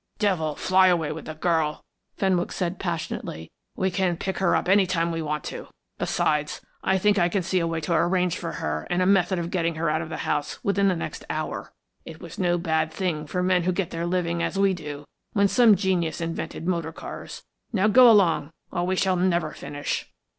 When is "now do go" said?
17.71-18.09